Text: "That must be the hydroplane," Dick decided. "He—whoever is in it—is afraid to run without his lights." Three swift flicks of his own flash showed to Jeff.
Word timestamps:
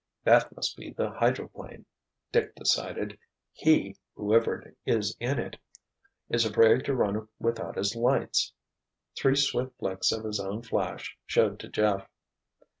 "That 0.23 0.51
must 0.55 0.77
be 0.77 0.89
the 0.89 1.11
hydroplane," 1.11 1.85
Dick 2.31 2.55
decided. 2.55 3.19
"He—whoever 3.53 4.73
is 4.83 5.15
in 5.19 5.37
it—is 5.37 6.43
afraid 6.43 6.85
to 6.85 6.95
run 6.95 7.27
without 7.37 7.77
his 7.77 7.95
lights." 7.95 8.51
Three 9.15 9.35
swift 9.35 9.77
flicks 9.77 10.11
of 10.11 10.23
his 10.23 10.39
own 10.39 10.63
flash 10.63 11.15
showed 11.27 11.59
to 11.59 11.67
Jeff. 11.69 12.09